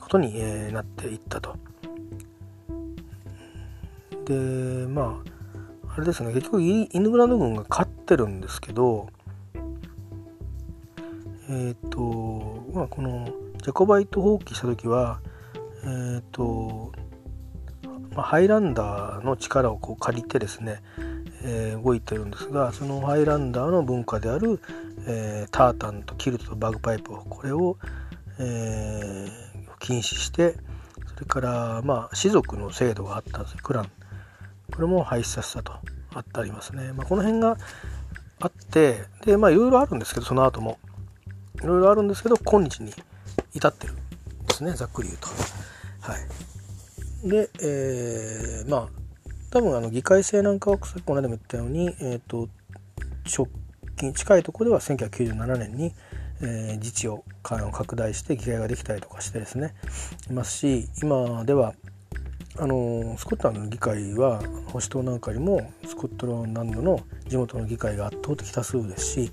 [0.00, 1.56] ことに、えー、なっていったと。
[4.24, 4.34] で
[4.86, 5.20] ま
[5.86, 9.08] ああれですね結局イングランド軍が勝ってるんですけど
[11.48, 13.28] えっ、ー、とまあこの
[13.62, 15.20] ジャコバイト放棄した時は
[15.82, 16.92] えっ、ー、と
[18.14, 20.82] まあ、ハイランダーの力をこう借りてですね、
[21.44, 24.60] え、動いてるんですがそのハイランダーの文化である、
[25.06, 27.76] え、タータンとキルトとバグパイプをこれを、
[28.38, 29.28] え、
[29.80, 30.56] 禁止して
[31.14, 33.90] それからまあ士族の制度があったクラン。
[34.74, 35.72] これも廃止させたと
[36.14, 37.58] あってありますね、まあ、この辺が、
[38.40, 40.78] あってでまあいろいろあるんですけどその後も。
[41.62, 42.92] いろいろあるんですけど今日に
[43.54, 44.02] 至ってるんで
[44.54, 45.28] すねざっくり言うと。
[46.00, 46.16] は
[47.24, 49.01] い、で、えー、まあ
[49.52, 52.48] 多分あの議会制なんかはさっきこの間も言ったように、えーと、
[53.36, 53.48] 直
[53.98, 55.92] 近近いところでは1997年に、
[56.40, 59.74] えー、自治を拡大して議会ができたりとかしてですね
[60.30, 61.74] いますし今では
[62.58, 64.38] あのスコットランドの議会は
[64.68, 69.32] 保守党なんかよりもスコットランドの地元の議会が圧倒的多数ですし、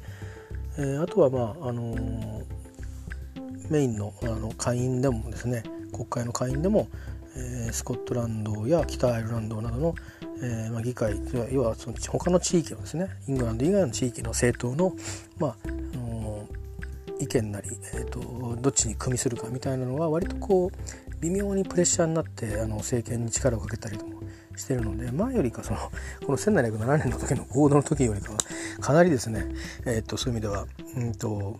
[0.78, 1.96] えー、あとはまああの
[3.70, 5.64] メインのあの会員でもですね
[5.94, 6.88] 国会の会員でも、
[7.70, 9.96] え、スコットランドや北アイルランドなどの、
[10.42, 11.20] えーまあ、議会
[11.52, 14.94] 要はその他の地域のですねイングランド以外の地域の政党の、
[15.38, 16.48] まああの
[17.20, 24.22] 意見なり、えーと、どっちに組みするかみたいなのが割とこう微妙にプレッシャーになってあの政権に力をかけたりも
[24.56, 25.80] してるので前よりかその
[26.26, 28.38] この1707年の時の合同の時よりかは
[28.80, 29.48] かなりですね、
[29.86, 30.66] えー、っとそういう意味では、
[30.96, 31.60] うんと、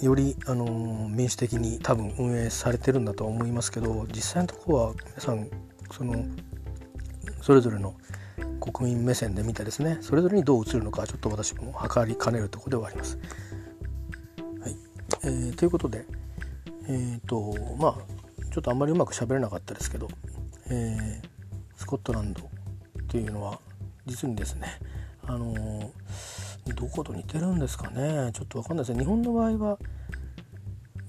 [0.00, 5.48] より、あの民主的に多分運営されてるんだと思いますけど実際のところは皆さん
[5.90, 6.24] その
[7.42, 7.94] それぞれの
[8.60, 13.18] 国民目線で見てですねそれぞれにどう映るのかちょっと私も測りかねるとこではあります。
[14.60, 14.76] はい
[15.24, 16.04] えー、ということで、
[16.88, 17.94] えーとまあ、
[18.52, 20.08] ちょっとあんまりうまく喋れなかったですけど、
[20.70, 21.28] えー、
[21.76, 23.58] スコットランドっていうのは
[24.06, 24.68] 実にですね
[25.26, 25.90] あのー、
[26.74, 28.30] どこと似てるんですかね。
[28.32, 29.00] ちょっと分かんないですね。
[29.00, 29.78] 日本の場合は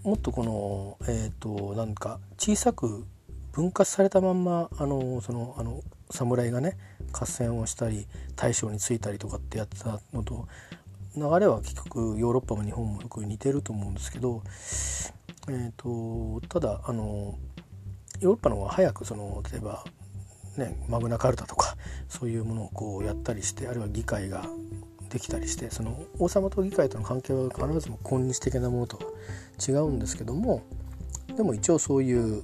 [0.03, 3.05] もっとこのえっ、ー、となんか小さく
[3.51, 6.77] 分割されたまんまあのそのあの侍がね
[7.11, 10.47] 合戦をしたり大将についたりとかってやってたのと
[11.15, 14.41] 流れは結局ヨーロッパも日本もよく似てると思うんですけど
[15.49, 17.37] えーと、ただあの
[18.19, 19.83] ヨーロッパの方が早くその例えば、
[20.57, 21.75] ね、マグナカルタとか
[22.07, 24.45] そういうものをこうやったりしてあるいは議会が
[25.09, 29.03] できたりしてその王様と議会との関係は必ずも今日的なものとは
[29.67, 30.63] 違うんですけども
[31.35, 32.41] でも一応そういう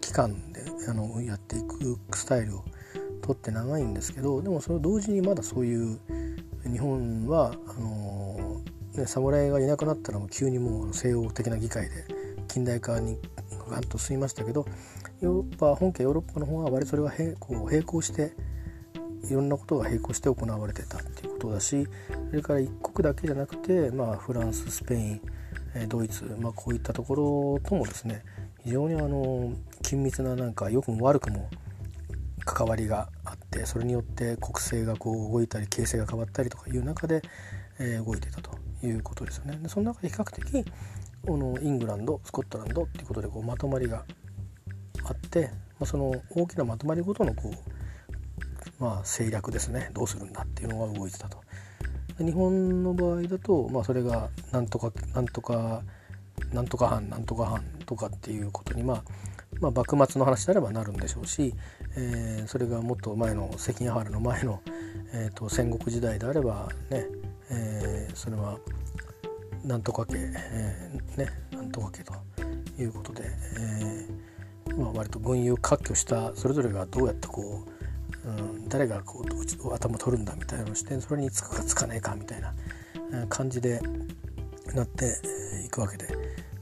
[0.00, 2.64] 期間であのやっていくスタイルを
[3.22, 5.98] とって長いんですけどでもそれ同時にまだそういう
[6.64, 8.62] 日本はあの、
[8.94, 12.06] ね、侍がいなくなったらもう急にもう西洋的な議会で
[12.48, 13.18] 近代化に
[13.68, 14.66] ガンと進みましたけど
[15.20, 18.32] ヨーロッパ本家ヨーロッパの方は割とそれが並こう並行して
[19.24, 21.86] いろんなことが並行して行われてたっていうことだし
[22.30, 25.20] それから一国だけじゃなくて、まあ、フランススペイン
[25.88, 27.14] ドイツ、まあ、こういったとこ
[27.62, 28.22] ろともですね
[28.64, 29.52] 非常にあの
[29.82, 31.48] 緊密ななんか良くも悪くも
[32.44, 37.22] 関わりがあってそれによって国政がこう動いたり形勢が変わったりとかいう中で、
[37.78, 38.50] えー、動いてたと
[38.82, 39.58] いうことですよね。
[39.62, 40.64] でその中で比較的
[41.26, 44.04] このイングランドスコットランドっていうことでこうまとまりが
[45.04, 47.77] あって、まあ、その大きなまとまりごとのこう、
[48.78, 51.38] まあ、政略ですねどうするんだっていうのが動いてたと。
[52.18, 55.82] 日本の場合だと、まあ、それがなんとかなんとか
[56.52, 59.02] なんとか藩なんとか藩とかっていうことに、まあ、
[59.60, 61.54] まあ幕末の話であればなるんでしょうし、
[61.96, 64.60] えー、それがもっと前の関ヶ原の前の、
[65.12, 67.06] えーと戦国時代であればね、
[67.50, 68.58] えー、それは
[69.64, 72.14] なんとか家、えー、ねなんとか家と
[72.80, 73.24] いうことで、
[73.58, 77.77] えー、まあ、割と群雄割拠したそれぞれがどうやってこう、
[78.68, 82.54] 誰がこう頭取るんだみたいなのをしてそれにつくかつかないかみたいな
[83.28, 83.80] 感じで
[84.74, 85.16] なって
[85.64, 86.06] いくわけで、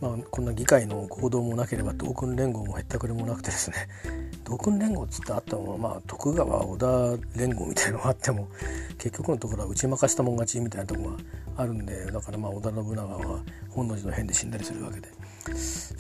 [0.01, 3.89] まあ、こんな議会の行動もなければ同訓連合もへったくれもなくてですね
[4.45, 8.49] 同訓連合っつってあったのは、まあ、徳川織田連合みたいのがあっても
[8.99, 11.17] 結局のところは打ち負かしたもん勝ちみたいなとこが
[11.57, 15.09] あるんでだからまあ織田信長は本能寺の変で死んだりするわけで。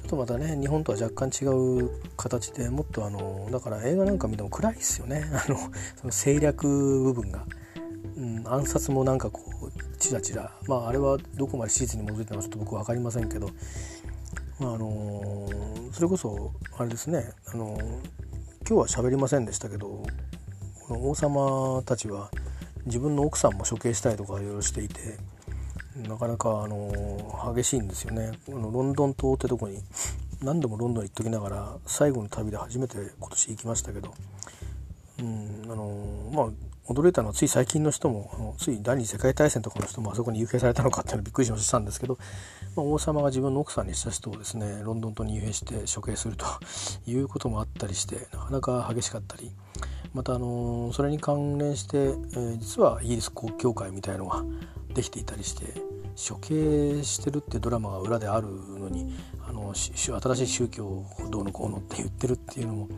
[0.06, 5.24] っとまたね日本とは若干違う形でもっとあのだから映画なんか見ても暗いですよね。
[5.34, 5.70] あのその
[6.04, 6.66] 政略
[7.02, 7.44] 部分が、
[8.16, 10.52] うん、暗殺もなんかこうチラチラ。
[10.66, 13.50] まああれはどこまで史実に基づいてるのかちょっと僕分かりませんけど、
[14.60, 15.48] まあ、あの
[15.92, 17.32] それこそあれですね。
[17.46, 17.76] あの
[18.68, 20.02] 今日は喋りませんでしたけど
[20.86, 22.30] この王様たちは
[22.84, 25.18] 自分の奥さんも処刑したりとかいろいろしていて
[26.08, 28.32] なかなか、あの激しいんですよね。
[28.48, 29.78] あのロンドン島ってとこに
[30.42, 34.14] 何度もロンドン行っときながら最後の旅で初めて今年行きましたけど、
[35.18, 42.16] うんあのまあ驚いたのはつい最近の人もあのつい第二次世界大戦とかの人もあそこに幽閉されたのかっていうのびっくりしましたんですけど、
[42.76, 46.46] まあ、王様が自分の奥さんにした人をですねロンドン島に幽閉して処刑すると
[47.10, 49.50] いうこともあったりしてなかなか激しかったり。
[50.14, 54.42] また、あのそれに関連して、えー、実はイギリス国教会みたいのが
[54.94, 55.82] できていたりして
[56.16, 59.14] 処刑してるってドラマが裏であるのに
[59.46, 62.88] あの新しい宗教をどうのこうのって言ってるっていうのも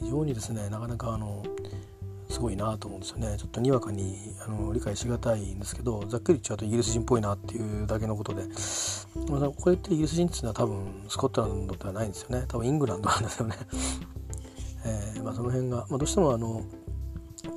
[0.00, 1.44] 非常にですねなかなかあの
[2.28, 3.36] すごいなと思うんですよね。
[3.36, 4.16] ちょっとにわかに
[4.46, 8.44] あの理解しがたいんですけどざっくり言っちゃうとイギリス人っぽいなっていうだけのことで、
[9.28, 12.44] まあ、これってイギリス人っていうのは多分スコットランドではないんですよね。
[12.46, 13.56] 多分イングランドなんですよね。
[14.84, 16.62] えーまあ、その辺が、まあ、どうしてもあの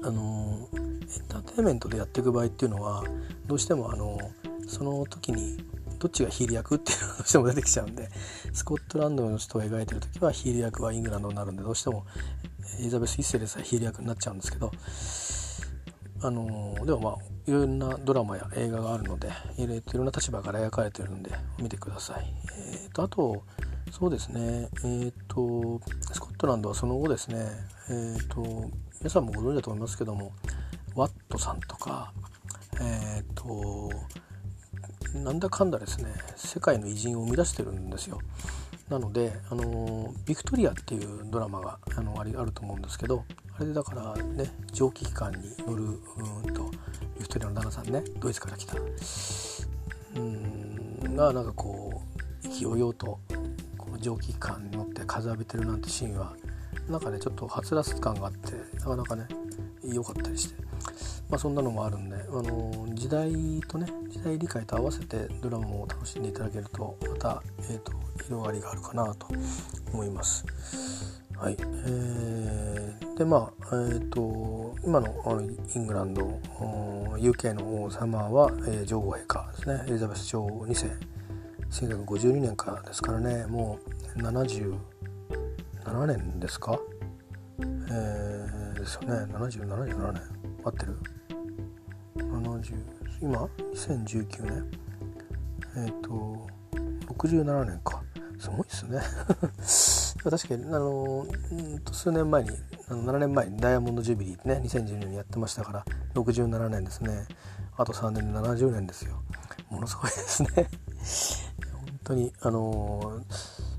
[0.04, 3.04] あのエンターテインメントでやっていく場合っていうのは
[3.46, 4.18] どうしてもあの
[4.68, 5.58] その時に
[6.00, 8.10] どっちがヒール役っていうのがどうしても出てきちゃうんで
[8.54, 12.06] スコットランドの人を描いてる時はヒール役はイングランドになるんでどうしても
[12.80, 14.72] エリザベス・一世でさえヒール役になっちゃうんですけど
[16.22, 17.16] あのでもまあ
[17.46, 22.34] いろんなドラマや映画があるのでいろいろな立場から描かれてるんで見てください。
[22.58, 23.44] えーと、あと
[23.94, 24.40] そうですね。
[24.42, 25.80] えっ、ー、と
[26.12, 27.46] スコットランドはその後ですね。
[27.90, 30.32] えっ、ー、と皆さんもご存知だと思いますけども
[30.96, 32.12] ワットさんとか
[32.82, 33.92] えっ、ー、と
[35.20, 38.18] なんだかんだですね世界の偉人を生み出してるんですよ。
[38.90, 43.26] なのであのビクトリアっていうドラマがあのありあると思うんですけど
[43.56, 45.38] あれでだからね蒸気機関に
[45.68, 46.72] 乗るうんと
[47.20, 48.76] ビクトリアの旦那さんねドイツから来た。
[50.16, 52.02] うんがなんかこ
[52.44, 53.20] う勢いようと
[54.04, 56.36] 蒸気機関に乗って風浴びてるなんてシーンは
[56.90, 59.28] なんかねちょっとはつらつ感があってなかなかね
[59.84, 60.64] 良かったりして。
[61.30, 63.32] まあ、そんなのもあるんで、あの時代
[63.68, 67.92] とね時代理解と合わせてドラマを楽しんでいただけるとまた、えーと、
[68.24, 69.28] 広がりがあるかなと
[69.92, 70.46] 思います。
[71.36, 75.10] はい、えー、でまあえーと、今の
[75.76, 76.22] イングランド
[77.18, 79.84] UK の王様は、えー、女王陛下ですね。
[79.88, 80.92] エリザベス女王2世
[81.74, 83.80] 1952年からですからねも
[84.16, 84.78] う77
[86.06, 86.80] 年ですか、
[87.60, 90.22] えー、ですよね7077年
[90.64, 91.00] 合ってる
[92.18, 92.76] ？70
[93.22, 94.72] 今2019年
[95.76, 96.48] えっ、ー、と
[97.08, 98.04] 67年か。
[98.40, 99.00] すごいですね。
[100.30, 101.26] 確かにあの
[101.92, 102.50] 数年前に
[102.90, 107.26] あの7年前にダイヤモンドジュビリーってね2012年にやってましたから67年ですね。
[107.78, 109.24] あと3年で70年ですよ。
[109.70, 110.70] ものすごいですね。
[112.04, 113.22] 当にあの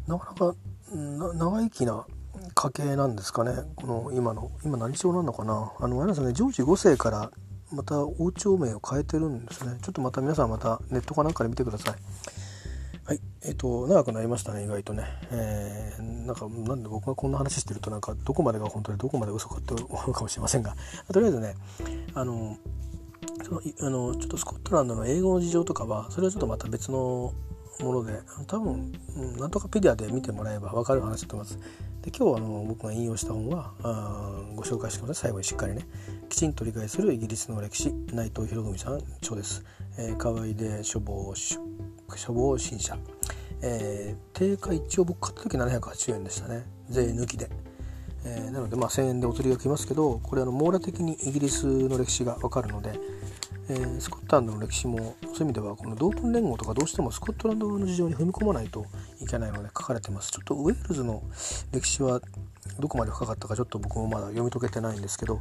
[0.07, 0.55] なかなか
[1.35, 2.07] 長生きな
[2.55, 3.53] 家系なんですかね。
[3.77, 5.73] この今の今何朝なのかな。
[5.79, 6.33] あのあれですね。
[6.33, 7.31] ジョージ5世から
[7.73, 9.79] また王朝名を変えてるんですね。
[9.83, 11.95] ちょっとまた皆さんまたネットかなんかで見てください。
[13.05, 13.21] はい。
[13.43, 15.05] えっ、ー、と長くなりましたね意外とね。
[15.31, 20.77] えー、なんかなんで僕がこんな話してるとなんかどこまでが本当でどこまで嘘かって思うかもしれませんが。
[21.13, 21.55] とりあえずね
[22.15, 22.57] あの
[23.43, 27.33] そのあのちょっとスコットランドの英語の事情とかはそれはちょっとまた別の
[27.81, 31.59] もので多分、うん、なんとかペディアで見てもらえば分かる話だと思います。
[32.05, 35.87] で今日あの僕が引用した本はあご紹介してください最後にしっかりね
[36.29, 39.65] きちんと理解するイギリスの歴史内藤博文さん著です、
[39.97, 42.99] えー、河合で処方処方新社、
[43.63, 46.67] えー、定価一応僕買った時780円でしたね。
[46.91, 47.49] 税抜きで、
[48.27, 53.01] えー、なのでまあ1000円でお釣りが来ますけどこれあの網羅的にイギリスの歴史が分かるので
[53.69, 58.87] えー、スコットランドの歴史もそういう意味ではこの同文連合とかどうしてもスコットランドの事情に踏み込まないと
[59.21, 60.31] いけないので書かれてます。
[60.31, 61.23] ちょっとウェールズの
[61.73, 62.21] 歴史は
[62.79, 65.41] どこまで深かったかちょっと僕もまだ読み解けてないんですけど、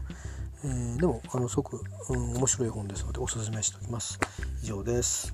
[0.64, 4.20] えー、でもあのすごく、うん、面白い本ですのでおすすめしておきます。
[4.62, 5.34] 以上です。